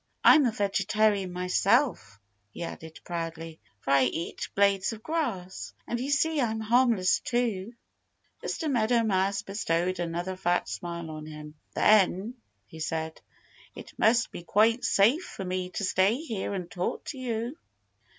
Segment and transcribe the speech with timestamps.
[0.23, 2.19] "I'm a vegetarian myself,"
[2.49, 5.75] he added proudly, "for I eat blades of grass.
[5.85, 7.75] And you see I'm harmless too."
[8.43, 8.67] Mr.
[8.71, 11.53] Meadow Mouse bestowed another fat smile on him.
[11.75, 12.33] "Then,"
[12.65, 13.21] he said,
[13.75, 17.55] "it must be quite safe for me to stay here and talk with you."